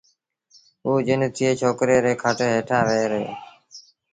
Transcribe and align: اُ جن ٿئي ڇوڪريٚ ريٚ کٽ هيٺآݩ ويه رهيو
اُ 0.87 0.91
جن 1.07 1.21
ٿئي 1.35 1.49
ڇوڪريٚ 1.59 2.03
ريٚ 2.05 2.19
کٽ 2.23 2.37
هيٺآݩ 2.51 2.85
ويه 2.87 3.05
رهيو 3.11 3.33